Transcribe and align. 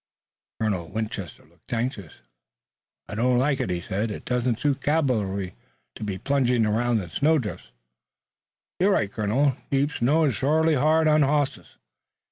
Colonel 0.59 0.91
Winchester 0.91 1.45
looked 1.45 1.71
anxious. 1.71 2.21
"I 3.07 3.13
don't 3.13 3.37
like 3.37 3.59
it," 3.59 3.69
he 3.69 3.81
said. 3.81 4.09
"It 4.09 4.25
doesn't 4.25 4.59
suit 4.59 4.81
cavalry 4.81 5.53
to 5.93 6.03
be 6.03 6.17
plunging 6.17 6.65
around 6.65 6.99
in 7.01 7.09
snowdrifts." 7.09 7.67
"You're 8.79 8.93
right, 8.93 9.11
colonel. 9.13 9.55
Deep 9.69 9.91
snow 9.91 10.23
is 10.25 10.33
shorely 10.33 10.73
hard 10.73 11.07
on 11.07 11.21
hosses. 11.21 11.77